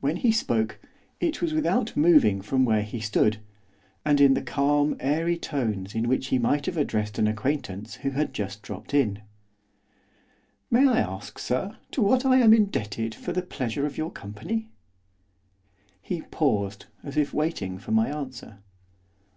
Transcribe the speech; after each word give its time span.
When 0.00 0.16
he 0.16 0.32
spoke, 0.32 0.80
it 1.20 1.40
was 1.40 1.54
without 1.54 1.96
moving 1.96 2.42
from 2.42 2.64
where 2.64 2.82
he 2.82 2.98
stood, 2.98 3.36
and 4.04 4.20
in 4.20 4.34
the 4.34 4.42
calm, 4.42 4.96
airy 4.98 5.36
tones 5.36 5.94
in 5.94 6.08
which 6.08 6.26
he 6.26 6.40
might 6.40 6.66
have 6.66 6.76
addressed 6.76 7.20
an 7.20 7.28
acquaintance 7.28 7.94
who 8.02 8.10
had 8.10 8.34
just 8.34 8.62
dropped 8.62 8.92
in. 8.92 9.22
'May 10.72 10.88
I 10.88 10.98
ask, 10.98 11.38
sir, 11.38 11.76
to 11.92 12.02
what 12.02 12.26
I 12.26 12.38
am 12.38 12.52
indebted 12.52 13.14
for 13.14 13.30
the 13.32 13.42
pleasure 13.42 13.86
of 13.86 13.96
your 13.96 14.10
company?' 14.10 14.70
He 16.02 16.22
paused, 16.22 16.86
as 17.04 17.16
if 17.16 17.32
waiting 17.32 17.78
for 17.78 17.92
my 17.92 18.08
answer. 18.08 18.58